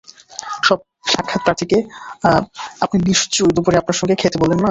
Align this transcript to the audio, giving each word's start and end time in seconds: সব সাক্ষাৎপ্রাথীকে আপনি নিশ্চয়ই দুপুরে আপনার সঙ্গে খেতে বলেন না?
সব 0.63 0.79
সাক্ষাৎপ্রাথীকে 1.07 1.77
আপনি 2.81 2.97
নিশ্চয়ই 3.09 3.53
দুপুরে 3.55 3.77
আপনার 3.77 3.97
সঙ্গে 3.99 4.15
খেতে 4.15 4.37
বলেন 4.37 4.51
না? 4.51 4.59